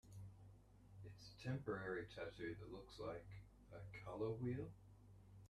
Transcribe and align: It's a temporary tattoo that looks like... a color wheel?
It's 1.05 1.29
a 1.37 1.47
temporary 1.47 2.07
tattoo 2.15 2.55
that 2.59 2.71
looks 2.73 2.97
like... 2.99 3.27
a 3.71 4.03
color 4.03 4.31
wheel? 4.31 4.71